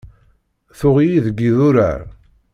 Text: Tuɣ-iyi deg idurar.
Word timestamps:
Tuɣ-iyi 0.79 1.19
deg 1.25 1.39
idurar. 1.49 2.01